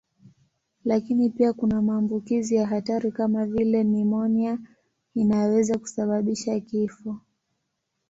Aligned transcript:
Lakini 0.85 1.29
pia 1.29 1.53
kuna 1.53 1.81
maambukizi 1.81 2.55
ya 2.55 2.67
hatari 2.67 3.11
kama 3.11 3.45
vile 3.45 3.83
nimonia 3.83 4.59
inayoweza 5.13 5.77
kusababisha 5.77 6.59
kifo. 6.59 7.17